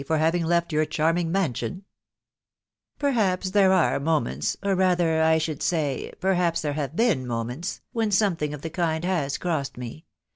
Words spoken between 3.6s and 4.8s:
are moments.... or